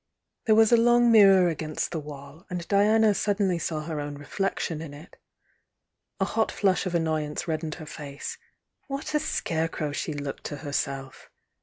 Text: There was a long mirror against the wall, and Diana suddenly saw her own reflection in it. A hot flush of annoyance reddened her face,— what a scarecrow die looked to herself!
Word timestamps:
There 0.45 0.55
was 0.55 0.71
a 0.71 0.77
long 0.77 1.11
mirror 1.11 1.47
against 1.47 1.91
the 1.91 1.99
wall, 1.99 2.47
and 2.49 2.67
Diana 2.67 3.13
suddenly 3.13 3.59
saw 3.59 3.81
her 3.81 3.99
own 3.99 4.15
reflection 4.15 4.81
in 4.81 4.95
it. 4.95 5.15
A 6.19 6.25
hot 6.25 6.51
flush 6.51 6.87
of 6.87 6.95
annoyance 6.95 7.47
reddened 7.47 7.75
her 7.75 7.85
face,— 7.85 8.39
what 8.87 9.13
a 9.13 9.19
scarecrow 9.19 9.91
die 9.93 10.13
looked 10.13 10.45
to 10.45 10.55
herself! 10.65 11.29